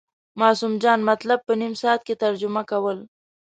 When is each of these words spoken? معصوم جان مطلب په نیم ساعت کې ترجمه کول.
معصوم 0.39 0.73
جان 0.83 0.99
مطلب 1.11 1.39
په 1.47 1.53
نیم 1.61 1.73
ساعت 1.81 2.01
کې 2.07 2.15
ترجمه 2.23 2.61
کول. 2.71 2.97